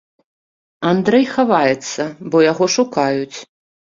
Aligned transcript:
Андрэй 0.91 1.25
хаваецца, 1.33 2.07
бо 2.31 2.37
яго 2.51 2.65
шукаюць. 2.79 3.37